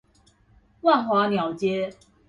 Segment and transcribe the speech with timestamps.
[0.81, 1.93] 萬華鳥街